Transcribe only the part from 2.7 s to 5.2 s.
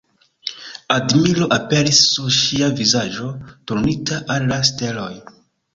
vizaĝo, turnita al la steloj.